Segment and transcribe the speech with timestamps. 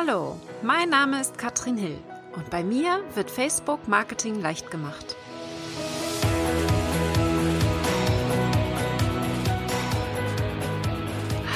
[0.00, 1.98] Hallo, mein Name ist Katrin Hill
[2.36, 5.16] und bei mir wird Facebook Marketing leicht gemacht.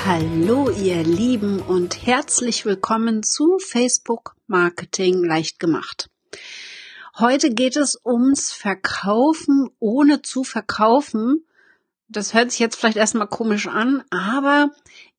[0.05, 6.11] Hallo ihr Lieben und herzlich willkommen zu Facebook Marketing leicht gemacht.
[7.21, 11.47] Heute geht es ums Verkaufen ohne zu verkaufen.
[12.09, 14.71] Das hört sich jetzt vielleicht erstmal komisch an, aber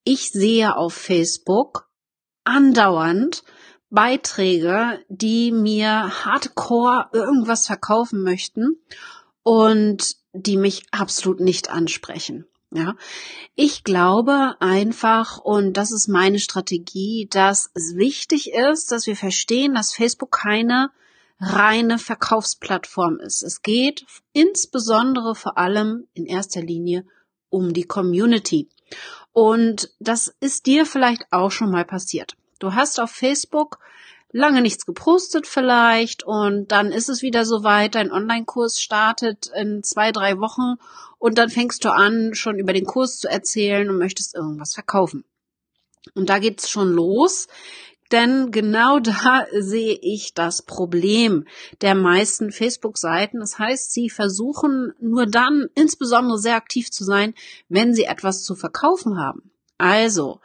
[0.04, 1.88] ich sehe auf Facebook
[2.44, 3.44] andauernd
[3.90, 8.78] Beiträge, die mir hardcore irgendwas verkaufen möchten
[9.44, 12.46] und die mich absolut nicht ansprechen.
[12.76, 12.96] Ja,
[13.54, 19.76] ich glaube einfach, und das ist meine Strategie, dass es wichtig ist, dass wir verstehen,
[19.76, 20.90] dass Facebook keine
[21.40, 23.44] reine Verkaufsplattform ist.
[23.44, 27.06] Es geht insbesondere vor allem in erster Linie
[27.50, 28.70] um die Community.
[29.34, 32.36] Und das ist dir vielleicht auch schon mal passiert.
[32.60, 33.80] Du hast auf Facebook
[34.32, 40.12] lange nichts gepostet vielleicht und dann ist es wieder soweit, dein Online-Kurs startet in zwei,
[40.12, 40.76] drei Wochen
[41.20, 45.24] und dann fängst du an, schon über den Kurs zu erzählen und möchtest irgendwas verkaufen.
[46.16, 47.48] Und da geht's schon los,
[48.14, 51.46] denn genau da sehe ich das Problem
[51.82, 53.40] der meisten Facebook-Seiten.
[53.40, 57.34] Das heißt, sie versuchen nur dann insbesondere sehr aktiv zu sein,
[57.68, 59.52] wenn sie etwas zu verkaufen haben.
[59.78, 60.40] Also,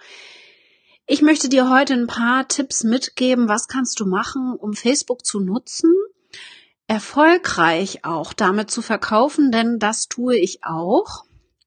[1.06, 5.41] ich möchte dir heute ein paar Tipps mitgeben, was kannst du machen, um Facebook zu
[5.41, 5.94] nutzen,
[6.86, 11.24] erfolgreich auch damit zu verkaufen, denn das tue ich auch.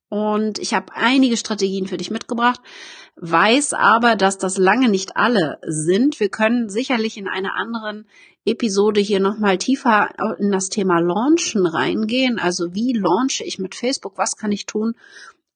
[0.09, 2.59] Und ich habe einige Strategien für dich mitgebracht,
[3.15, 6.19] weiß aber, dass das lange nicht alle sind.
[6.19, 8.05] Wir können sicherlich in einer anderen
[8.45, 10.09] Episode hier nochmal tiefer
[10.39, 12.39] in das Thema Launchen reingehen.
[12.39, 14.17] Also wie launche ich mit Facebook?
[14.17, 14.95] Was kann ich tun,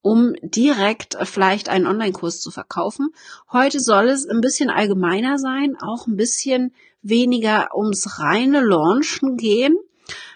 [0.02, 3.08] um direkt vielleicht einen Online-Kurs zu verkaufen?
[3.52, 9.76] Heute soll es ein bisschen allgemeiner sein, auch ein bisschen weniger ums reine Launchen gehen.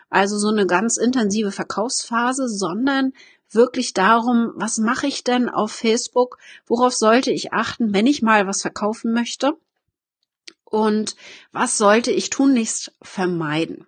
[0.08, 3.12] Also so eine ganz intensive Verkaufsphase, sondern
[3.50, 6.38] wirklich darum, was mache ich denn auf Facebook?
[6.66, 9.56] Worauf sollte ich achten, wenn ich mal was verkaufen möchte?
[10.64, 11.16] Und
[11.52, 13.86] was sollte ich tunlichst vermeiden?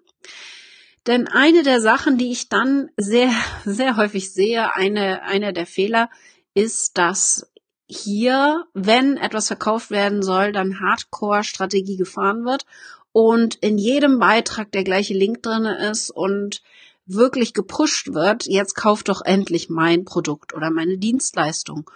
[1.07, 3.33] Denn eine der Sachen, die ich dann sehr,
[3.65, 6.11] sehr häufig sehe, eine, einer der Fehler
[6.55, 7.51] ist, dass
[7.87, 12.65] hier, wenn etwas verkauft werden soll, dann Hardcore-Strategie gefahren wird
[13.13, 16.63] und in jedem Beitrag der gleiche Link drinne ist und
[17.07, 21.91] wirklich gepusht wird, jetzt kauf doch endlich mein Produkt oder meine Dienstleistung.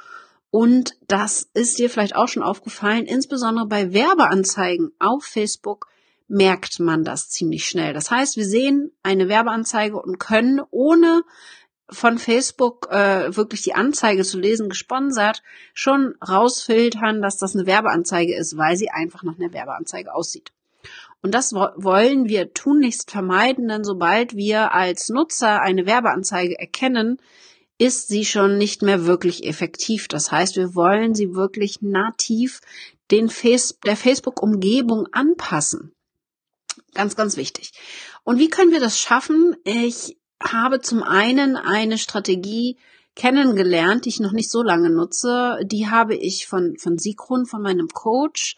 [0.51, 5.89] Und das ist dir vielleicht auch schon aufgefallen, insbesondere bei Werbeanzeigen auf Facebook
[6.29, 7.93] merkt man das ziemlich schnell.
[7.93, 11.23] Das heißt, wir sehen eine Werbeanzeige und können ohne
[11.89, 18.35] von Facebook äh, wirklich die Anzeige zu lesen, gesponsert, schon rausfiltern, dass das eine Werbeanzeige
[18.35, 20.53] ist, weil sie einfach nach einer Werbeanzeige aussieht.
[21.23, 27.19] Und das wollen wir tunlichst vermeiden, denn sobald wir als Nutzer eine Werbeanzeige erkennen,
[27.79, 30.09] ist sie schon nicht mehr wirklich effektiv.
[30.09, 32.61] Das heißt, wir wollen sie wirklich nativ
[33.11, 35.93] den Face der Facebook-Umgebung anpassen.
[36.95, 37.73] Ganz, ganz wichtig.
[38.25, 39.57] Und wie können wir das schaffen?
[39.65, 42.79] Ich habe zum einen eine Strategie
[43.15, 45.59] kennengelernt, die ich noch nicht so lange nutze.
[45.65, 48.57] Die habe ich von, von Sigrun, von meinem Coach.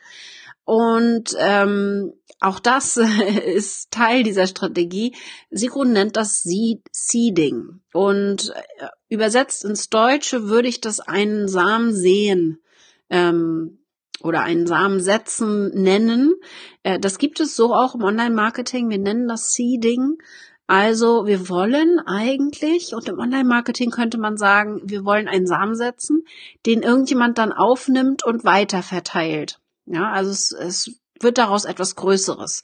[0.69, 2.99] Und ähm, auch das
[3.57, 5.17] ist Teil dieser Strategie.
[5.51, 7.81] Sigrun nennt das Seeding.
[7.95, 12.61] Und äh, übersetzt ins Deutsche würde ich das einen Samen sehen
[13.09, 13.79] ähm,
[14.23, 16.35] oder einen Samen setzen nennen.
[16.83, 18.91] Äh, das gibt es so auch im Online-Marketing.
[18.91, 20.19] Wir nennen das Seeding.
[20.67, 26.27] Also wir wollen eigentlich, und im Online-Marketing könnte man sagen, wir wollen einen Samen setzen,
[26.67, 29.61] den irgendjemand dann aufnimmt und weiter verteilt.
[29.91, 32.63] Ja, also es, es wird daraus etwas Größeres.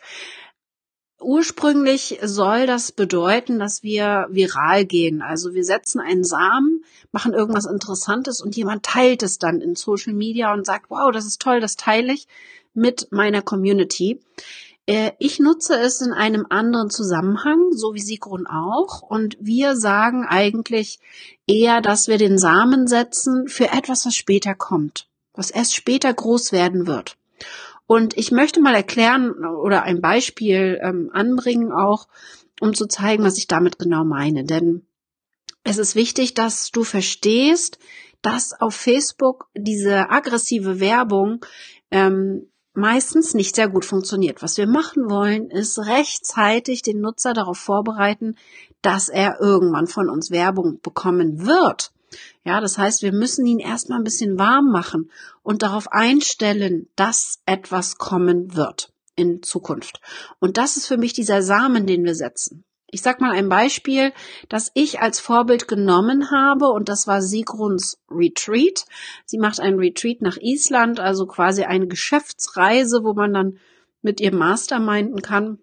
[1.21, 5.23] Ursprünglich soll das bedeuten, dass wir viral gehen.
[5.23, 10.12] Also wir setzen einen Samen, machen irgendwas Interessantes und jemand teilt es dann in Social
[10.12, 12.29] Media und sagt, wow, das ist toll, das teile ich
[12.75, 14.20] mit meiner Community.
[14.85, 19.00] Äh, ich nutze es in einem anderen Zusammenhang, so wie Sigrun auch.
[19.00, 20.99] Und wir sagen eigentlich
[21.47, 26.52] eher, dass wir den Samen setzen für etwas, was später kommt was erst später groß
[26.52, 27.16] werden wird.
[27.86, 32.08] Und ich möchte mal erklären oder ein Beispiel ähm, anbringen auch,
[32.60, 34.44] um zu zeigen, was ich damit genau meine.
[34.44, 34.86] Denn
[35.64, 37.78] es ist wichtig, dass du verstehst,
[38.22, 41.44] dass auf Facebook diese aggressive Werbung
[41.90, 44.42] ähm, meistens nicht sehr gut funktioniert.
[44.42, 48.36] Was wir machen wollen, ist rechtzeitig den Nutzer darauf vorbereiten,
[48.82, 51.92] dass er irgendwann von uns Werbung bekommen wird.
[52.44, 55.11] Ja, das heißt, wir müssen ihn erstmal ein bisschen warm machen
[55.43, 60.00] und darauf einstellen, dass etwas kommen wird in Zukunft.
[60.40, 62.64] Und das ist für mich dieser Samen, den wir setzen.
[62.94, 64.12] Ich sag mal ein Beispiel,
[64.49, 68.84] das ich als Vorbild genommen habe und das war Sigruns Retreat.
[69.25, 73.58] Sie macht einen Retreat nach Island, also quasi eine Geschäftsreise, wo man dann
[74.00, 75.58] mit ihr Masterminden kann.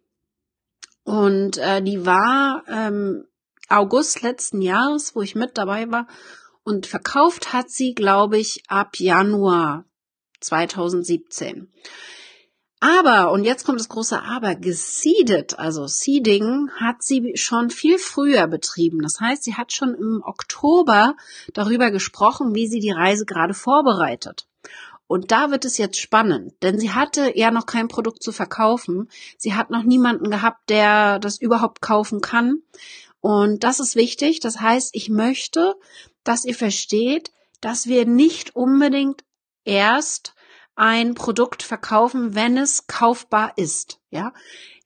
[1.04, 3.25] Und äh, die war ähm,
[3.69, 6.07] August letzten Jahres, wo ich mit dabei war.
[6.63, 9.86] Und verkauft hat sie, glaube ich, ab Januar
[10.42, 11.72] 2017.
[12.84, 18.48] Aber, und jetzt kommt das große Aber, geseedet, also Seeding, hat sie schon viel früher
[18.48, 19.04] betrieben.
[19.04, 21.16] Das heißt, sie hat schon im Oktober
[21.54, 24.48] darüber gesprochen, wie sie die Reise gerade vorbereitet.
[25.06, 29.10] Und da wird es jetzt spannend, denn sie hatte ja noch kein Produkt zu verkaufen.
[29.38, 32.64] Sie hat noch niemanden gehabt, der das überhaupt kaufen kann.
[33.21, 34.39] Und das ist wichtig.
[34.39, 35.75] Das heißt, ich möchte,
[36.23, 37.31] dass ihr versteht,
[37.62, 39.23] dass wir nicht unbedingt
[39.63, 40.33] erst
[40.75, 44.00] ein Produkt verkaufen, wenn es kaufbar ist.
[44.09, 44.33] Ja,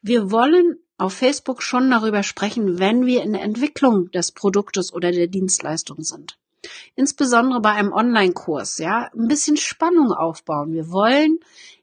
[0.02, 5.12] wir wollen auf Facebook schon darüber sprechen, wenn wir in der Entwicklung des Produktes oder
[5.12, 6.38] der Dienstleistung sind.
[6.96, 10.74] Insbesondere bei einem Online-Kurs, ja, ein bisschen Spannung aufbauen.
[10.74, 11.40] Wir wollen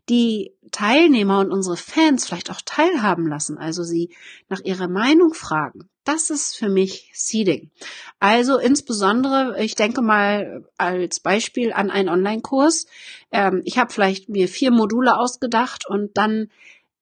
[0.08, 4.10] die Teilnehmer und unsere Fans vielleicht auch teilhaben lassen, also sie
[4.48, 5.88] nach ihrer Meinung fragen.
[6.04, 7.70] Das ist für mich Seeding.
[8.18, 12.86] Also insbesondere, ich denke mal als Beispiel an einen Online-Kurs.
[13.30, 16.48] Ähm, ich habe vielleicht mir vier Module ausgedacht und dann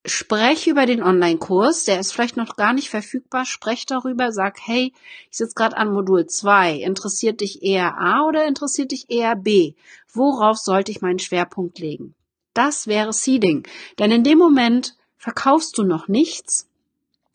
[0.07, 4.93] spreche über den Online-Kurs, der ist vielleicht noch gar nicht verfügbar, spreche darüber, sag, hey,
[5.31, 9.75] ich sitze gerade an Modul 2, interessiert dich eher A oder interessiert dich eher B?
[10.13, 12.15] Worauf sollte ich meinen Schwerpunkt legen?
[12.55, 13.67] Das wäre Seeding,
[13.99, 16.67] denn in dem Moment verkaufst du noch nichts,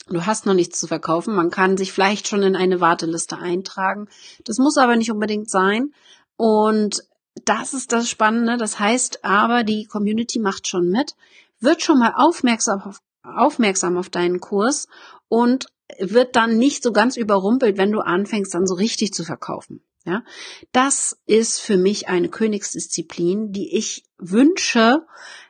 [0.07, 1.33] Du hast noch nichts zu verkaufen.
[1.33, 4.07] Man kann sich vielleicht schon in eine Warteliste eintragen.
[4.43, 5.93] Das muss aber nicht unbedingt sein.
[6.37, 7.03] Und
[7.43, 8.57] das ist das Spannende.
[8.57, 11.15] Das heißt aber, die Community macht schon mit,
[11.59, 14.87] wird schon mal aufmerksam auf, aufmerksam auf deinen Kurs
[15.27, 15.67] und
[15.99, 19.83] wird dann nicht so ganz überrumpelt, wenn du anfängst, dann so richtig zu verkaufen.
[20.05, 20.23] Ja,
[20.71, 25.05] das ist für mich eine Königsdisziplin, die ich wünsche,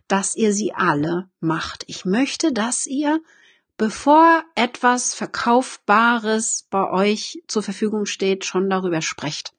[0.07, 1.83] dass ihr sie alle macht.
[1.87, 3.19] Ich möchte, dass ihr
[3.77, 9.53] bevor etwas Verkaufbares bei euch zur Verfügung steht, schon darüber sprecht.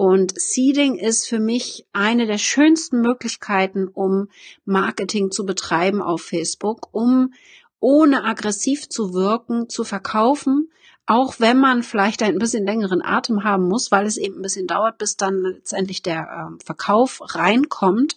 [0.00, 4.28] Und Seeding ist für mich eine der schönsten Möglichkeiten, um
[4.64, 7.34] Marketing zu betreiben auf Facebook, um
[7.80, 10.70] ohne aggressiv zu wirken, zu verkaufen,
[11.04, 14.66] auch wenn man vielleicht ein bisschen längeren Atem haben muss, weil es eben ein bisschen
[14.66, 18.16] dauert, bis dann letztendlich der äh, Verkauf reinkommt.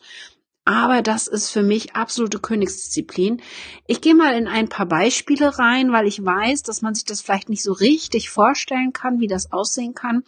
[0.63, 3.41] Aber das ist für mich absolute Königsdisziplin.
[3.87, 7.19] Ich gehe mal in ein paar Beispiele rein, weil ich weiß, dass man sich das
[7.19, 10.23] vielleicht nicht so richtig vorstellen kann, wie das aussehen kann.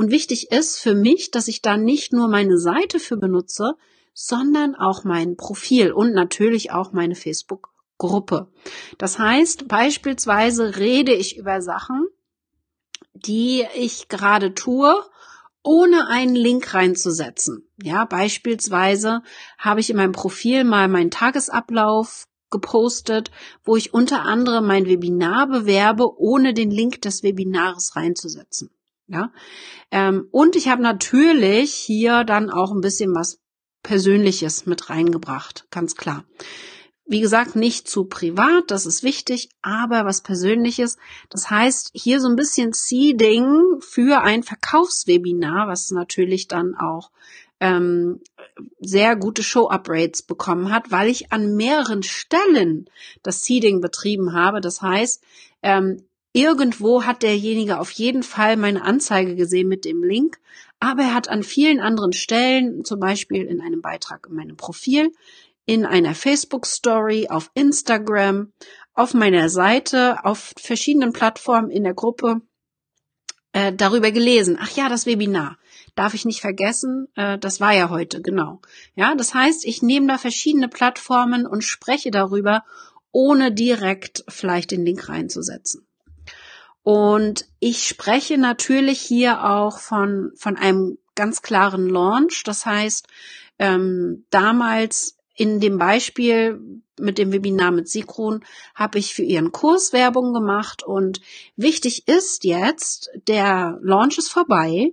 [0.00, 3.74] Und wichtig ist für mich, dass ich da nicht nur meine Seite für benutze,
[4.14, 8.50] sondern auch mein Profil und natürlich auch meine Facebook-Gruppe.
[8.96, 12.06] Das heißt, beispielsweise rede ich über Sachen,
[13.12, 14.94] die ich gerade tue
[15.62, 17.68] ohne einen Link reinzusetzen.
[17.82, 19.20] Ja, beispielsweise
[19.58, 23.30] habe ich in meinem Profil mal meinen Tagesablauf gepostet,
[23.64, 28.70] wo ich unter anderem mein Webinar bewerbe, ohne den Link des Webinars reinzusetzen.
[29.12, 29.32] Ja,
[29.90, 33.40] ähm, und ich habe natürlich hier dann auch ein bisschen was
[33.82, 36.24] Persönliches mit reingebracht, ganz klar.
[37.06, 40.96] Wie gesagt, nicht zu privat, das ist wichtig, aber was Persönliches.
[41.28, 47.10] Das heißt, hier so ein bisschen Seeding für ein Verkaufswebinar, was natürlich dann auch
[47.58, 48.20] ähm,
[48.78, 52.88] sehr gute Show-Up-Rates bekommen hat, weil ich an mehreren Stellen
[53.24, 54.60] das Seeding betrieben habe.
[54.60, 55.20] Das heißt,
[55.62, 60.38] ähm, irgendwo hat derjenige auf jeden Fall meine Anzeige gesehen mit dem Link,
[60.78, 65.12] aber er hat an vielen anderen Stellen, zum Beispiel in einem Beitrag in meinem Profil,
[65.66, 68.52] in einer Facebook-Story, auf Instagram,
[68.94, 72.40] auf meiner Seite, auf verschiedenen Plattformen in der Gruppe
[73.52, 74.58] äh, darüber gelesen.
[74.60, 75.58] Ach ja, das Webinar.
[75.94, 78.60] Darf ich nicht vergessen, äh, das war ja heute, genau.
[78.94, 82.64] Ja, das heißt, ich nehme da verschiedene Plattformen und spreche darüber,
[83.12, 85.86] ohne direkt vielleicht den Link reinzusetzen.
[86.82, 92.42] Und ich spreche natürlich hier auch von, von einem ganz klaren Launch.
[92.44, 93.06] Das heißt,
[93.58, 96.60] ähm, damals in dem Beispiel
[96.98, 98.44] mit dem Webinar mit Sigrun
[98.74, 100.82] habe ich für ihren Kurs Werbung gemacht.
[100.82, 101.20] Und
[101.56, 104.92] wichtig ist jetzt, der Launch ist vorbei,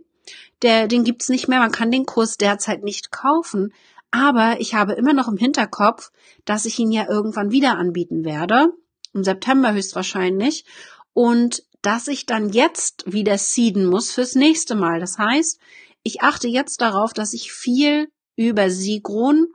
[0.62, 3.74] der, den gibt's nicht mehr, man kann den Kurs derzeit nicht kaufen,
[4.10, 6.12] aber ich habe immer noch im Hinterkopf,
[6.46, 8.70] dass ich ihn ja irgendwann wieder anbieten werde,
[9.14, 10.66] im September höchstwahrscheinlich.
[11.14, 15.00] Und dass ich dann jetzt wieder seeden muss fürs nächste Mal.
[15.00, 15.60] Das heißt,
[16.04, 19.48] ich achte jetzt darauf, dass ich viel über Sigrun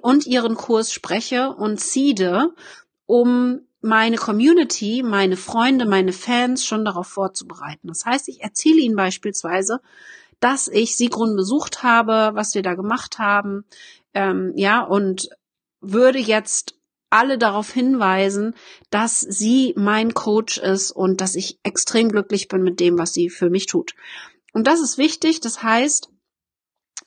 [0.00, 2.54] und ihren Kurs spreche und seede,
[3.06, 7.88] um meine Community, meine Freunde, meine Fans schon darauf vorzubereiten.
[7.88, 9.80] Das heißt, ich erzähle ihnen beispielsweise,
[10.38, 13.64] dass ich Sigrun besucht habe, was wir da gemacht haben,
[14.14, 15.28] ähm, ja, und
[15.80, 16.74] würde jetzt
[17.12, 18.54] alle darauf hinweisen,
[18.90, 23.30] dass sie mein Coach ist und dass ich extrem glücklich bin mit dem, was sie
[23.30, 23.94] für mich tut.
[24.52, 25.40] Und das ist wichtig.
[25.40, 26.08] Das heißt,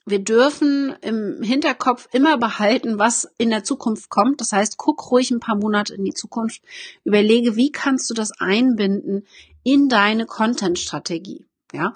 [0.05, 4.39] wir dürfen im Hinterkopf immer behalten, was in der Zukunft kommt.
[4.39, 6.61] Das heißt, guck ruhig ein paar Monate in die Zukunft,
[7.03, 9.25] überlege, wie kannst du das einbinden
[9.63, 11.45] in deine Content-Strategie.
[11.73, 11.93] Ja,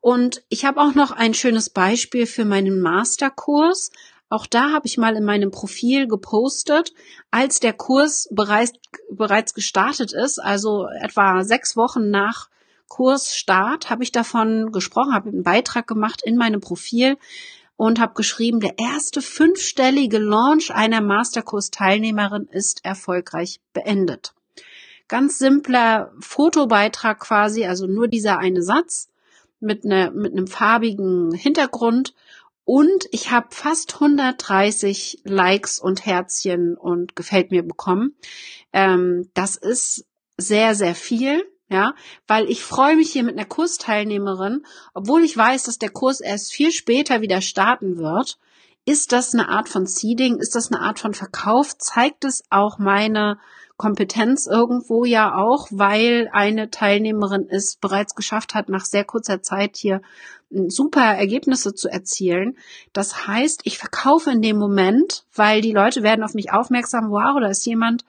[0.00, 3.90] und ich habe auch noch ein schönes Beispiel für meinen Masterkurs.
[4.30, 6.92] Auch da habe ich mal in meinem Profil gepostet,
[7.30, 8.72] als der Kurs bereits,
[9.10, 12.48] bereits gestartet ist, also etwa sechs Wochen nach
[12.88, 17.16] Kursstart habe ich davon gesprochen, habe einen Beitrag gemacht in meinem Profil
[17.76, 24.34] und habe geschrieben, der erste fünfstellige Launch einer Masterkurs-Teilnehmerin ist erfolgreich beendet.
[25.06, 29.08] Ganz simpler Fotobeitrag quasi, also nur dieser eine Satz
[29.60, 32.14] mit, ne, mit einem farbigen Hintergrund.
[32.70, 38.14] Und ich habe fast 130 Likes und Herzchen und gefällt mir bekommen.
[38.74, 40.04] Ähm, das ist
[40.36, 41.94] sehr, sehr viel ja,
[42.26, 46.52] weil ich freue mich hier mit einer Kursteilnehmerin, obwohl ich weiß, dass der Kurs erst
[46.52, 48.38] viel später wieder starten wird.
[48.88, 50.38] Ist das eine Art von Seeding?
[50.38, 51.76] Ist das eine Art von Verkauf?
[51.76, 53.36] Zeigt es auch meine
[53.76, 59.76] Kompetenz irgendwo ja auch, weil eine Teilnehmerin es bereits geschafft hat, nach sehr kurzer Zeit
[59.76, 60.00] hier
[60.50, 62.56] hm, super Ergebnisse zu erzielen.
[62.94, 67.38] Das heißt, ich verkaufe in dem Moment, weil die Leute werden auf mich aufmerksam, wow,
[67.38, 68.06] da ist jemand,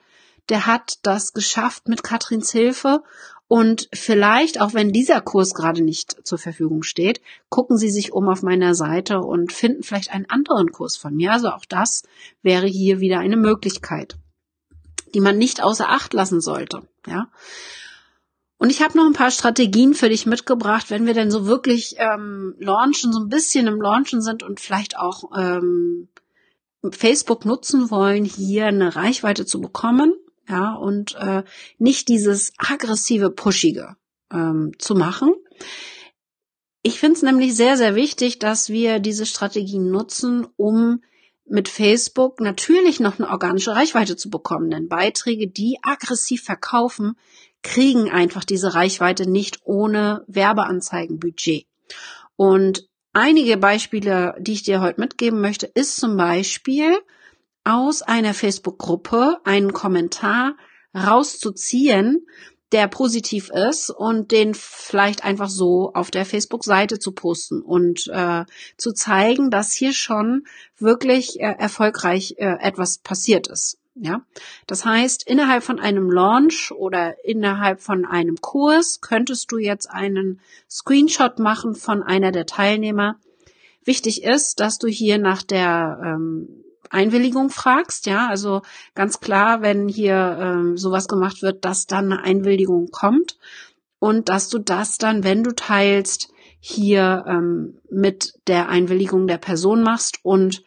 [0.48, 3.02] der hat das geschafft mit Katrins Hilfe
[3.52, 8.28] und vielleicht, auch wenn dieser Kurs gerade nicht zur Verfügung steht, gucken Sie sich um
[8.28, 11.32] auf meiner Seite und finden vielleicht einen anderen Kurs von mir.
[11.32, 12.04] Also auch das
[12.42, 14.16] wäre hier wieder eine Möglichkeit,
[15.14, 16.82] die man nicht außer Acht lassen sollte.
[17.08, 17.26] Ja.
[18.58, 21.96] Und ich habe noch ein paar Strategien für dich mitgebracht, wenn wir denn so wirklich
[21.98, 26.06] ähm, launchen, so ein bisschen im Launchen sind und vielleicht auch ähm,
[26.88, 30.14] Facebook nutzen wollen, hier eine Reichweite zu bekommen
[30.50, 31.42] ja, und äh,
[31.78, 33.96] nicht dieses aggressive, pushige
[34.32, 35.34] ähm, zu machen.
[36.82, 41.02] Ich finde es nämlich sehr, sehr wichtig, dass wir diese Strategien nutzen, um
[41.44, 44.70] mit Facebook natürlich noch eine organische Reichweite zu bekommen.
[44.70, 47.16] Denn Beiträge, die aggressiv verkaufen,
[47.62, 51.66] kriegen einfach diese Reichweite nicht ohne Werbeanzeigenbudget.
[52.36, 56.96] Und einige Beispiele, die ich dir heute mitgeben möchte, ist zum Beispiel,
[57.64, 60.56] aus einer Facebook-Gruppe einen Kommentar
[60.94, 62.26] rauszuziehen,
[62.72, 68.44] der positiv ist und den vielleicht einfach so auf der Facebook-Seite zu posten und äh,
[68.76, 70.44] zu zeigen, dass hier schon
[70.78, 73.78] wirklich äh, erfolgreich äh, etwas passiert ist.
[73.96, 74.24] Ja,
[74.66, 80.40] das heißt, innerhalb von einem Launch oder innerhalb von einem Kurs könntest du jetzt einen
[80.70, 83.16] Screenshot machen von einer der Teilnehmer.
[83.84, 88.62] Wichtig ist, dass du hier nach der ähm, Einwilligung fragst, ja, also
[88.94, 93.38] ganz klar, wenn hier ähm, sowas gemacht wird, dass dann eine Einwilligung kommt
[93.98, 99.82] und dass du das dann, wenn du teilst, hier ähm, mit der Einwilligung der Person
[99.82, 100.62] machst und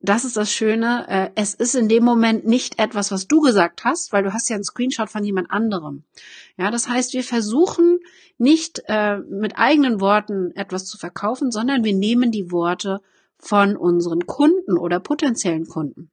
[0.00, 3.84] das ist das Schöne, äh, es ist in dem Moment nicht etwas, was du gesagt
[3.84, 6.04] hast, weil du hast ja einen Screenshot von jemand anderem.
[6.56, 7.98] Ja, das heißt, wir versuchen
[8.38, 13.00] nicht äh, mit eigenen Worten etwas zu verkaufen, sondern wir nehmen die Worte
[13.38, 16.10] von unseren Kunden oder potenziellen Kunden.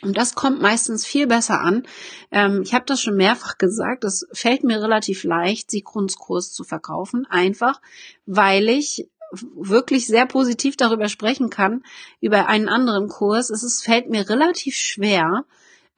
[0.00, 1.86] Und das kommt meistens viel besser an.
[2.30, 6.64] Ähm, ich habe das schon mehrfach gesagt, es fällt mir relativ leicht, Sigruns Kurs zu
[6.64, 7.80] verkaufen, einfach
[8.26, 11.82] weil ich wirklich sehr positiv darüber sprechen kann,
[12.20, 13.50] über einen anderen Kurs.
[13.50, 15.44] Es ist, fällt mir relativ schwer,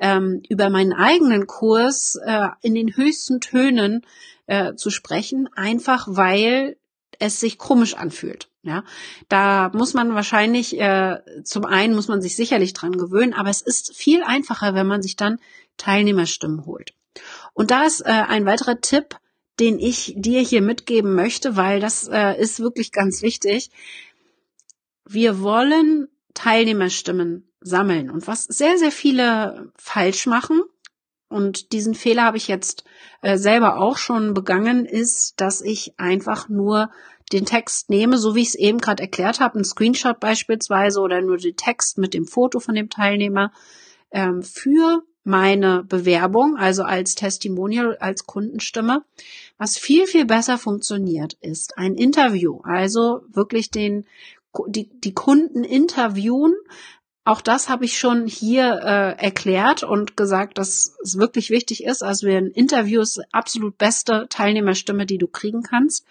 [0.01, 4.05] ähm, über meinen eigenen Kurs äh, in den höchsten Tönen
[4.47, 6.77] äh, zu sprechen, einfach weil
[7.19, 8.50] es sich komisch anfühlt.
[8.63, 8.85] Ja,
[9.29, 13.63] da muss man wahrscheinlich äh, zum einen muss man sich sicherlich dran gewöhnen, aber es
[13.63, 15.39] ist viel einfacher, wenn man sich dann
[15.79, 16.93] Teilnehmerstimmen holt.
[17.55, 19.17] Und da ist äh, ein weiterer Tipp,
[19.61, 23.71] den ich dir hier mitgeben möchte, weil das äh, ist wirklich ganz wichtig.
[25.07, 30.63] Wir wollen Teilnehmerstimmen sammeln und was sehr sehr viele falsch machen
[31.31, 32.85] und diesen Fehler habe ich jetzt
[33.23, 36.91] äh, selber auch schon begangen, ist, dass ich einfach nur
[37.33, 41.21] den Text nehme, so wie ich es eben gerade erklärt habe, ein Screenshot beispielsweise oder
[41.21, 43.53] nur den Text mit dem Foto von dem Teilnehmer
[44.11, 49.05] ähm, für meine Bewerbung, also als Testimonial, als Kundenstimme.
[49.59, 52.61] Was viel, viel besser funktioniert, ist ein Interview.
[52.63, 54.07] Also wirklich den,
[54.67, 56.55] die, die Kunden interviewen.
[57.25, 62.03] Auch das habe ich schon hier äh, erklärt und gesagt, dass es wirklich wichtig ist.
[62.03, 66.07] Also ein Interview ist absolut beste Teilnehmerstimme, die du kriegen kannst.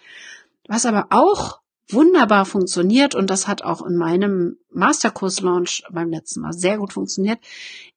[0.70, 1.58] Was aber auch
[1.88, 7.40] wunderbar funktioniert und das hat auch in meinem Masterkurs-Launch beim letzten Mal sehr gut funktioniert,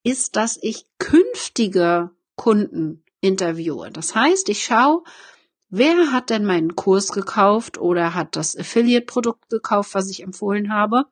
[0.02, 3.92] ist, dass ich künftige Kunden interviewe.
[3.92, 5.04] Das heißt, ich schaue,
[5.70, 11.06] wer hat denn meinen Kurs gekauft oder hat das Affiliate-Produkt gekauft, was ich empfohlen habe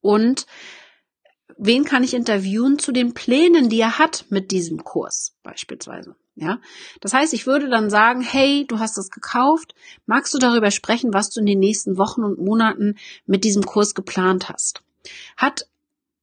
[0.00, 0.46] und
[1.58, 6.16] wen kann ich interviewen zu den Plänen, die er hat mit diesem Kurs beispielsweise.
[6.36, 6.58] Ja,
[7.00, 9.74] das heißt, ich würde dann sagen, hey, du hast das gekauft,
[10.04, 13.94] magst du darüber sprechen, was du in den nächsten Wochen und Monaten mit diesem Kurs
[13.94, 14.82] geplant hast?
[15.36, 15.68] Hat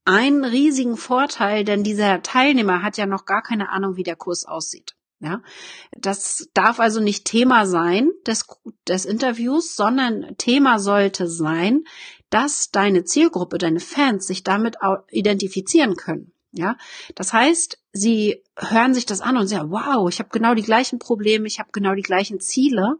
[0.04, 4.46] einen riesigen Vorteil, denn dieser Teilnehmer hat ja noch gar keine Ahnung, wie der Kurs
[4.46, 4.96] aussieht.
[5.20, 5.44] Ja,
[5.96, 8.48] das darf also nicht Thema sein des,
[8.88, 11.84] des Interviews, sondern Thema sollte sein,
[12.32, 14.78] dass deine Zielgruppe, deine Fans sich damit
[15.12, 16.34] identifizieren können.
[16.54, 16.78] Ja,
[17.16, 21.00] das heißt, sie hören sich das an und sagen, wow, ich habe genau die gleichen
[21.00, 22.98] Probleme, ich habe genau die gleichen Ziele.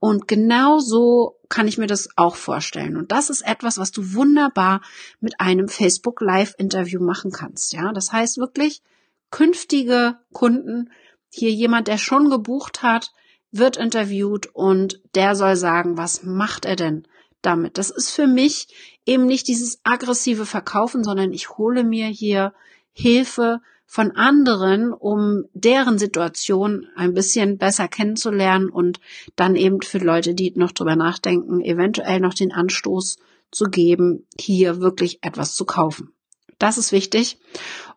[0.00, 2.96] Und genau so kann ich mir das auch vorstellen.
[2.96, 4.80] Und das ist etwas, was du wunderbar
[5.20, 7.72] mit einem Facebook Live Interview machen kannst.
[7.72, 8.82] Ja, das heißt wirklich
[9.30, 10.90] künftige Kunden,
[11.30, 13.12] hier jemand, der schon gebucht hat,
[13.50, 17.06] wird interviewt und der soll sagen, was macht er denn
[17.42, 17.78] damit?
[17.78, 18.68] Das ist für mich
[19.04, 22.52] eben nicht dieses aggressive Verkaufen, sondern ich hole mir hier
[22.98, 28.98] Hilfe von anderen, um deren Situation ein bisschen besser kennenzulernen und
[29.36, 33.18] dann eben für Leute, die noch drüber nachdenken, eventuell noch den Anstoß
[33.52, 36.12] zu geben, hier wirklich etwas zu kaufen.
[36.58, 37.38] Das ist wichtig.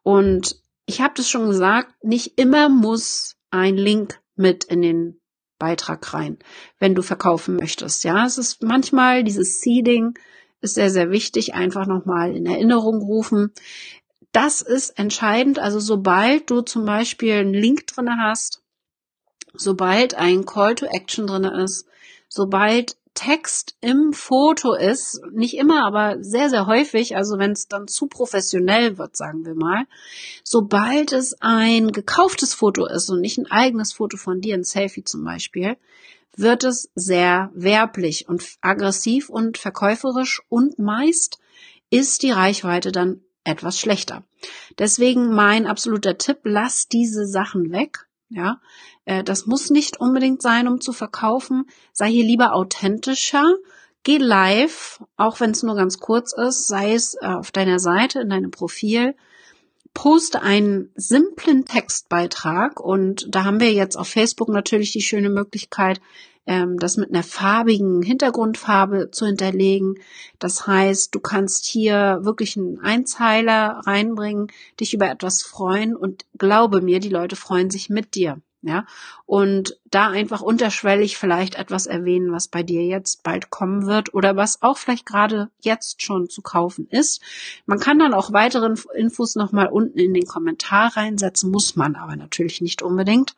[0.03, 5.19] Und ich habe das schon gesagt, nicht immer muss ein Link mit in den
[5.57, 6.37] Beitrag rein,
[6.77, 8.03] wenn du verkaufen möchtest.
[8.03, 10.13] Ja, es ist manchmal dieses Seeding
[10.61, 13.51] ist sehr, sehr wichtig, einfach nochmal in Erinnerung rufen
[14.31, 15.59] das ist entscheidend.
[15.59, 18.61] Also sobald du zum Beispiel einen Link drinne hast,
[19.53, 21.85] sobald ein Call to Action drinne ist,
[22.29, 27.89] sobald Text im Foto ist, nicht immer, aber sehr, sehr häufig, also wenn es dann
[27.89, 29.85] zu professionell wird, sagen wir mal,
[30.45, 35.03] sobald es ein gekauftes Foto ist und nicht ein eigenes Foto von dir, ein Selfie
[35.03, 35.75] zum Beispiel,
[36.37, 41.39] wird es sehr werblich und aggressiv und verkäuferisch und meist
[41.89, 44.23] ist die Reichweite dann etwas schlechter.
[44.77, 48.07] Deswegen mein absoluter Tipp, lass diese Sachen weg.
[48.29, 48.61] Ja,
[49.05, 51.65] äh, das muss nicht unbedingt sein, um zu verkaufen.
[51.91, 53.55] Sei hier lieber authentischer.
[54.03, 58.21] Geh live, auch wenn es nur ganz kurz ist, sei es äh, auf deiner Seite,
[58.21, 59.15] in deinem Profil.
[59.93, 65.99] Poste einen simplen Textbeitrag und da haben wir jetzt auf Facebook natürlich die schöne Möglichkeit,
[66.45, 69.95] ähm, das mit einer farbigen Hintergrundfarbe zu hinterlegen.
[70.39, 74.47] Das heißt, du kannst hier wirklich einen Einzeiler reinbringen,
[74.79, 78.41] dich über etwas freuen und glaube mir, die Leute freuen sich mit dir.
[78.63, 78.85] Ja,
[79.25, 84.35] und da einfach unterschwellig vielleicht etwas erwähnen, was bei dir jetzt bald kommen wird oder
[84.35, 87.21] was auch vielleicht gerade jetzt schon zu kaufen ist.
[87.65, 92.15] Man kann dann auch weiteren Infos nochmal unten in den Kommentar reinsetzen, muss man aber
[92.15, 93.35] natürlich nicht unbedingt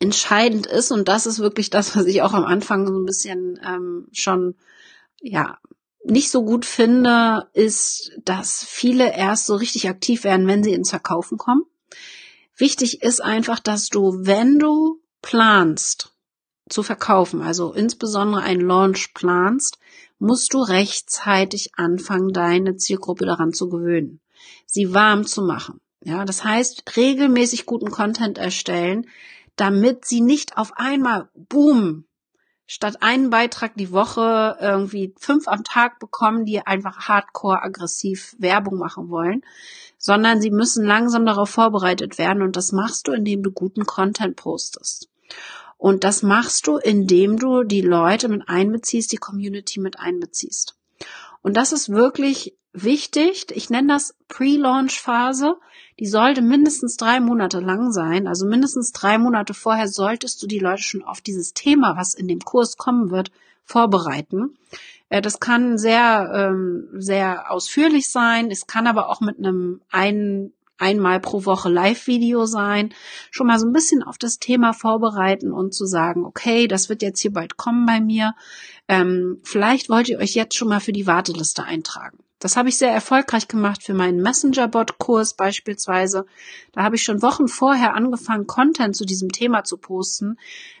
[0.00, 3.58] entscheidend ist, und das ist wirklich das, was ich auch am Anfang so ein bisschen
[3.64, 4.54] ähm, schon,
[5.20, 5.58] ja,
[6.04, 10.90] nicht so gut finde, ist, dass viele erst so richtig aktiv werden, wenn sie ins
[10.90, 11.64] Verkaufen kommen.
[12.56, 16.12] Wichtig ist einfach, dass du, wenn du planst
[16.68, 19.78] zu verkaufen, also insbesondere einen Launch planst,
[20.18, 24.20] musst du rechtzeitig anfangen, deine Zielgruppe daran zu gewöhnen,
[24.66, 25.80] sie warm zu machen.
[26.02, 29.08] Ja, das heißt, regelmäßig guten Content erstellen,
[29.60, 32.04] damit sie nicht auf einmal, boom,
[32.66, 38.78] statt einen Beitrag die Woche irgendwie fünf am Tag bekommen, die einfach hardcore aggressiv Werbung
[38.78, 39.42] machen wollen,
[39.96, 44.36] sondern sie müssen langsam darauf vorbereitet werden und das machst du, indem du guten Content
[44.36, 45.08] postest.
[45.78, 50.76] Und das machst du, indem du die Leute mit einbeziehst, die Community mit einbeziehst.
[51.40, 53.46] Und das ist wirklich wichtig.
[53.50, 55.56] Ich nenne das Pre-Launch-Phase
[55.98, 58.28] die sollte mindestens drei Monate lang sein.
[58.28, 62.28] Also mindestens drei Monate vorher solltest du die Leute schon auf dieses Thema, was in
[62.28, 63.32] dem Kurs kommen wird,
[63.64, 64.56] vorbereiten.
[65.08, 68.50] Äh, das kann sehr, ähm, sehr ausführlich sein.
[68.50, 72.94] Es kann aber auch mit einem ein, einmal pro Woche Live-Video sein.
[73.32, 77.02] Schon mal so ein bisschen auf das Thema vorbereiten und zu sagen, okay, das wird
[77.02, 78.34] jetzt hier bald kommen bei mir.
[78.86, 82.18] Ähm, vielleicht wollt ihr euch jetzt schon mal für die Warteliste eintragen.
[82.40, 86.24] Das habe ich sehr erfolgreich gemacht für meinen Messenger-Bot-Kurs beispielsweise.
[86.72, 90.38] Da habe ich schon Wochen vorher angefangen, Content zu diesem Thema zu posten,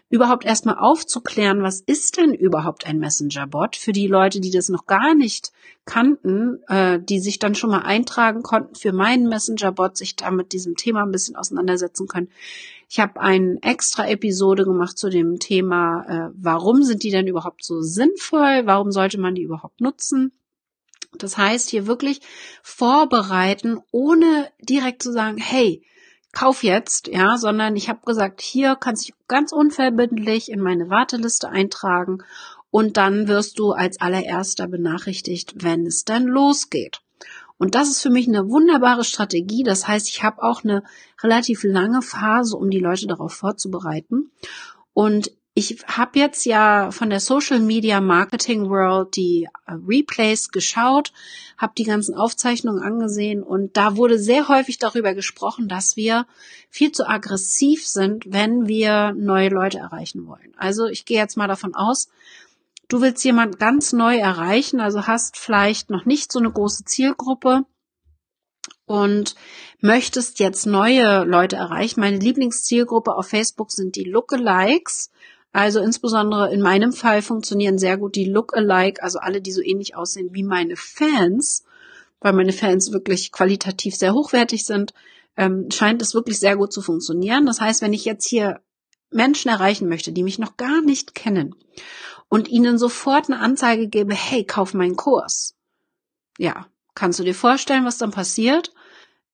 [0.08, 4.86] überhaupt erstmal aufzuklären, was ist denn überhaupt ein Messenger-Bot für die Leute, die das noch
[4.86, 5.52] gar nicht
[5.84, 10.52] kannten, äh, die sich dann schon mal eintragen konnten für meinen Messenger-Bot, sich da mit
[10.52, 12.28] diesem Thema ein bisschen auseinandersetzen können.
[12.88, 17.64] Ich habe eine extra Episode gemacht zu dem Thema, äh, warum sind die denn überhaupt
[17.64, 20.32] so sinnvoll, warum sollte man die überhaupt nutzen.
[21.12, 22.20] Das heißt, hier wirklich
[22.62, 25.82] vorbereiten, ohne direkt zu sagen, hey,
[26.32, 31.48] kauf jetzt, ja, sondern ich habe gesagt, hier kannst du ganz unverbindlich in meine Warteliste
[31.48, 32.18] eintragen
[32.70, 37.00] und dann wirst du als allererster benachrichtigt, wenn es dann losgeht.
[37.56, 39.64] Und das ist für mich eine wunderbare Strategie.
[39.64, 40.84] Das heißt, ich habe auch eine
[41.22, 44.30] relativ lange Phase, um die Leute darauf vorzubereiten.
[44.92, 51.12] Und ich habe jetzt ja von der Social Media Marketing World die äh, Replays geschaut,
[51.56, 56.28] habe die ganzen Aufzeichnungen angesehen und da wurde sehr häufig darüber gesprochen, dass wir
[56.70, 60.54] viel zu aggressiv sind, wenn wir neue Leute erreichen wollen.
[60.56, 62.08] Also ich gehe jetzt mal davon aus,
[62.86, 67.64] du willst jemand ganz neu erreichen, also hast vielleicht noch nicht so eine große Zielgruppe
[68.86, 69.34] und
[69.80, 71.98] möchtest jetzt neue Leute erreichen.
[71.98, 75.10] Meine Lieblingszielgruppe auf Facebook sind die Lookalikes.
[75.52, 79.96] Also insbesondere in meinem Fall funktionieren sehr gut die Look-alike, also alle, die so ähnlich
[79.96, 81.64] aussehen wie meine Fans,
[82.20, 84.92] weil meine Fans wirklich qualitativ sehr hochwertig sind,
[85.36, 87.46] ähm, scheint es wirklich sehr gut zu funktionieren.
[87.46, 88.60] Das heißt, wenn ich jetzt hier
[89.10, 91.54] Menschen erreichen möchte, die mich noch gar nicht kennen
[92.28, 95.54] und ihnen sofort eine Anzeige gebe, hey, kauf meinen Kurs.
[96.38, 98.74] Ja, kannst du dir vorstellen, was dann passiert?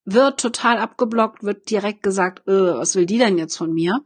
[0.05, 4.05] Wird total abgeblockt, wird direkt gesagt, äh, was will die denn jetzt von mir?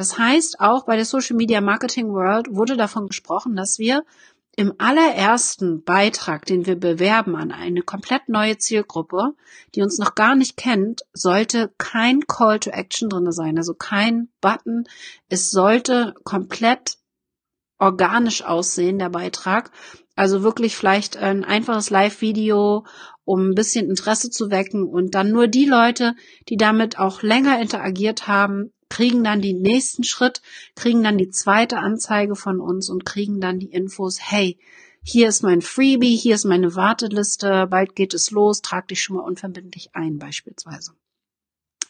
[0.00, 4.02] Das heißt, auch bei der Social Media Marketing World wurde davon gesprochen, dass wir
[4.56, 9.34] im allerersten Beitrag, den wir bewerben an eine komplett neue Zielgruppe,
[9.74, 14.30] die uns noch gar nicht kennt, sollte kein Call to Action drinne sein, also kein
[14.40, 14.84] Button.
[15.28, 16.96] Es sollte komplett
[17.78, 19.70] organisch aussehen, der Beitrag.
[20.16, 22.86] Also wirklich vielleicht ein einfaches Live-Video,
[23.26, 26.14] um ein bisschen Interesse zu wecken und dann nur die Leute,
[26.48, 30.42] die damit auch länger interagiert haben, kriegen dann den nächsten Schritt,
[30.74, 34.58] kriegen dann die zweite Anzeige von uns und kriegen dann die Infos, hey,
[35.02, 39.16] hier ist mein Freebie, hier ist meine Warteliste, bald geht es los, trag dich schon
[39.16, 40.92] mal unverbindlich ein beispielsweise.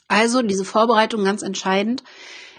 [0.07, 2.05] Also diese Vorbereitung ganz entscheidend.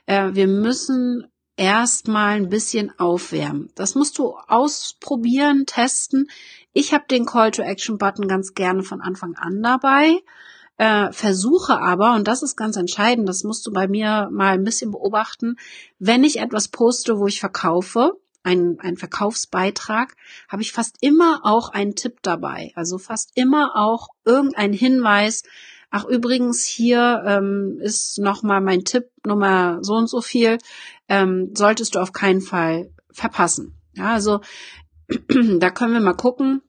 [0.06, 3.71] Äh, wir müssen erstmal ein bisschen aufwärmen.
[3.75, 6.30] Das musst du ausprobieren, testen.
[6.73, 10.21] Ich habe den Call to Action Button ganz gerne von Anfang an dabei
[10.77, 14.63] äh, versuche aber, und das ist ganz entscheidend, das musst du bei mir mal ein
[14.63, 15.57] bisschen beobachten,
[15.99, 20.15] wenn ich etwas poste, wo ich verkaufe, ein, ein Verkaufsbeitrag,
[20.49, 22.71] habe ich fast immer auch einen Tipp dabei.
[22.75, 25.43] Also fast immer auch irgendein Hinweis.
[25.89, 30.57] Ach, übrigens, hier ähm, ist nochmal mein Tipp Nummer so und so viel.
[31.07, 33.75] Ähm, solltest du auf keinen Fall verpassen.
[33.93, 34.41] Ja, also
[35.60, 36.62] da können wir mal gucken,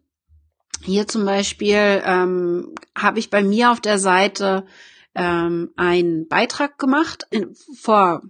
[0.85, 4.65] hier zum Beispiel ähm, habe ich bei mir auf der Seite
[5.15, 8.23] ähm, einen Beitrag gemacht in, vor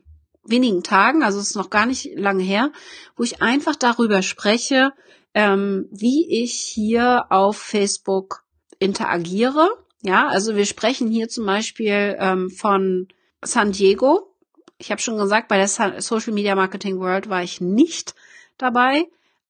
[0.44, 2.72] wenigen Tagen, also es ist noch gar nicht lange her,
[3.16, 4.92] wo ich einfach darüber spreche,
[5.34, 8.44] ähm, wie ich hier auf Facebook
[8.78, 9.68] interagiere.
[10.02, 13.08] Ja, also wir sprechen hier zum Beispiel ähm, von
[13.42, 14.34] San Diego.
[14.78, 18.16] Ich habe schon gesagt, bei der Social Media Marketing World war ich nicht
[18.58, 19.06] dabei.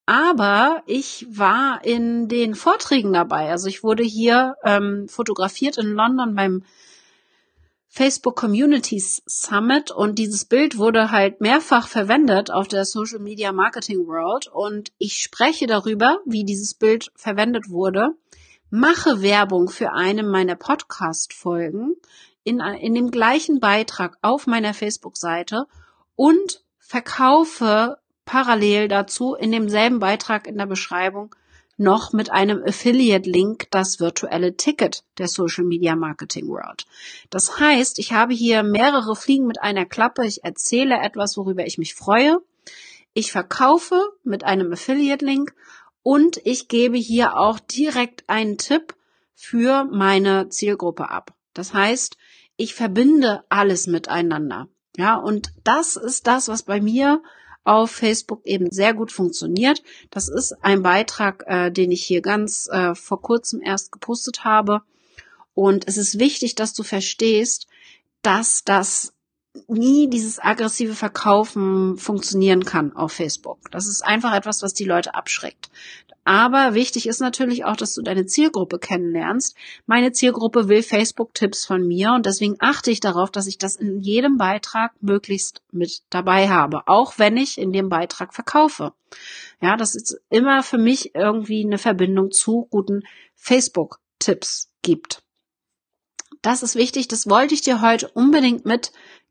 [0.06, 3.50] Aber ich war in den Vorträgen dabei.
[3.50, 6.64] Also ich wurde hier ähm, fotografiert in London beim
[7.94, 14.06] Facebook Communities Summit und dieses Bild wurde halt mehrfach verwendet auf der Social Media Marketing
[14.06, 18.14] World und ich spreche darüber, wie dieses Bild verwendet wurde,
[18.70, 21.96] mache Werbung für eine meiner Podcast Folgen
[22.44, 25.66] in, in dem gleichen Beitrag auf meiner Facebook-Seite
[26.16, 31.35] und verkaufe parallel dazu in demselben Beitrag in der Beschreibung
[31.76, 36.87] noch mit einem Affiliate-Link das virtuelle Ticket der Social Media Marketing World.
[37.30, 40.26] Das heißt, ich habe hier mehrere Fliegen mit einer Klappe.
[40.26, 42.40] Ich erzähle etwas, worüber ich mich freue.
[43.14, 45.54] Ich verkaufe mit einem Affiliate-Link
[46.02, 48.94] und ich gebe hier auch direkt einen Tipp
[49.35, 51.35] für meine Zielgruppe ab.
[51.52, 52.16] Das heißt,
[52.56, 54.68] ich verbinde alles miteinander.
[54.96, 57.22] Ja, und das ist das, was bei mir
[57.64, 59.83] auf Facebook eben sehr gut funktioniert.
[60.11, 64.83] Das ist ein Beitrag, äh, den ich hier ganz äh, vor kurzem erst gepostet habe.
[65.55, 67.66] Und es ist wichtig, dass du verstehst,
[68.22, 69.12] dass das
[69.68, 73.70] nie dieses aggressive Verkaufen funktionieren kann auf Facebook.
[73.70, 75.70] Das ist einfach etwas, was die Leute abschreckt.
[76.24, 79.56] Aber wichtig ist natürlich auch, dass du deine Zielgruppe kennenlernst.
[79.86, 83.98] Meine Zielgruppe will Facebook-Tipps von mir und deswegen achte ich darauf, dass ich das in
[83.98, 88.92] jedem Beitrag möglichst mit dabei habe, auch wenn ich in dem Beitrag verkaufe.
[89.60, 93.02] Ja, das ist immer für mich irgendwie eine Verbindung zu guten
[93.34, 95.24] Facebook-Tipps gibt.
[96.40, 98.64] Das ist wichtig, das wollte ich dir heute unbedingt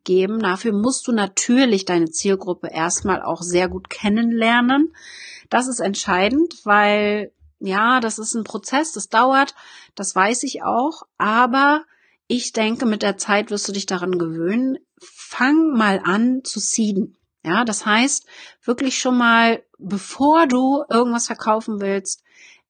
[0.02, 0.40] mitgeben.
[0.40, 4.94] Dafür musst du natürlich deine Zielgruppe erstmal auch sehr gut kennenlernen.
[5.50, 9.54] Das ist entscheidend, weil ja, das ist ein Prozess, das dauert,
[9.94, 11.84] das weiß ich auch, aber
[12.28, 14.80] ich denke, mit der Zeit wirst du dich daran gewöhnen.
[15.00, 17.18] Fang mal an zu seeden.
[17.44, 18.26] Ja, das heißt,
[18.64, 22.24] wirklich schon mal, bevor du irgendwas verkaufen willst,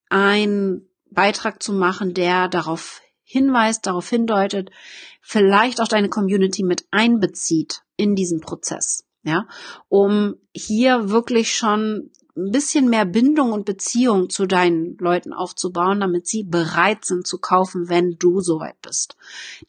[0.10, 4.70] einen Beitrag zu machen, der darauf hinweist, darauf hindeutet,
[5.22, 9.06] vielleicht auch deine Community mit einbezieht in diesen Prozess.
[9.24, 9.48] Ja,
[9.88, 16.28] um hier wirklich schon ein bisschen mehr Bindung und Beziehung zu deinen Leuten aufzubauen, damit
[16.28, 19.16] sie bereit sind zu kaufen, wenn du soweit bist.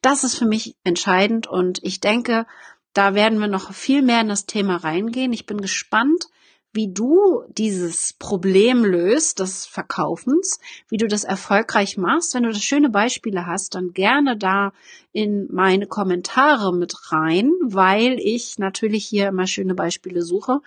[0.01, 2.47] Das ist für mich entscheidend und ich denke,
[2.95, 5.33] da werden wir noch viel mehr in das Thema reingehen.
[5.33, 6.29] Ich bin gespannt,
[6.73, 10.59] wie du dieses Problem löst, des Verkaufens,
[10.89, 12.35] wie du das erfolgreich machst.
[12.35, 14.73] Wenn du das schöne Beispiele hast, dann gerne da
[15.13, 20.61] in meine Kommentare mit rein, weil ich natürlich hier immer schöne Beispiele suche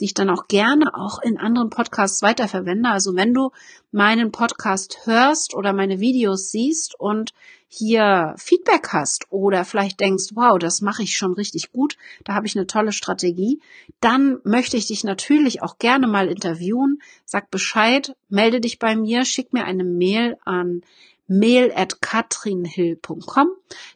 [0.00, 2.90] die ich dann auch gerne auch in anderen Podcasts weiterverwende.
[2.90, 3.50] Also wenn du
[3.92, 7.32] meinen Podcast hörst oder meine Videos siehst und
[7.76, 12.46] hier Feedback hast oder vielleicht denkst, wow, das mache ich schon richtig gut, da habe
[12.46, 13.60] ich eine tolle Strategie,
[14.00, 17.00] dann möchte ich dich natürlich auch gerne mal interviewen.
[17.24, 20.82] Sag Bescheid, melde dich bei mir, schick mir eine Mail an
[21.26, 23.48] mail at katrinhill.com,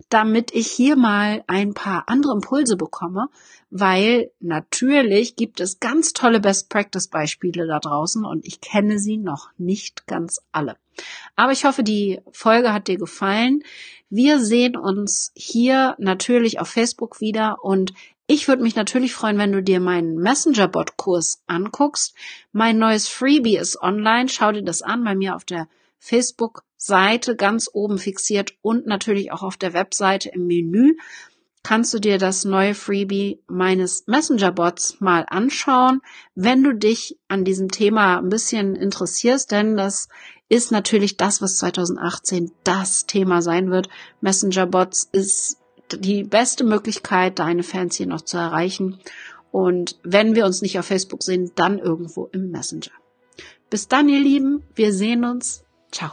[0.08, 3.28] damit ich hier mal ein paar andere Impulse bekomme,
[3.70, 9.18] weil natürlich gibt es ganz tolle Best Practice Beispiele da draußen und ich kenne sie
[9.18, 10.76] noch nicht ganz alle.
[11.36, 13.62] Aber ich hoffe, die Folge hat dir gefallen.
[14.10, 17.92] Wir sehen uns hier natürlich auf Facebook wieder und
[18.26, 22.14] ich würde mich natürlich freuen, wenn du dir meinen Messenger-Bot-Kurs anguckst.
[22.52, 24.28] Mein neues Freebie ist online.
[24.28, 29.42] Schau dir das an bei mir auf der Facebook-Seite ganz oben fixiert und natürlich auch
[29.42, 30.96] auf der Webseite im Menü
[31.62, 36.00] kannst du dir das neue Freebie meines Messenger-Bots mal anschauen,
[36.34, 40.08] wenn du dich an diesem Thema ein bisschen interessierst, denn das
[40.48, 43.88] ist natürlich das, was 2018 das Thema sein wird.
[44.20, 45.58] Messenger-Bots ist
[45.92, 48.98] die beste Möglichkeit, deine Fans hier noch zu erreichen.
[49.50, 52.92] Und wenn wir uns nicht auf Facebook sehen, dann irgendwo im Messenger.
[53.70, 54.62] Bis dann, ihr Lieben.
[54.74, 55.64] Wir sehen uns.
[55.90, 56.12] Ciao.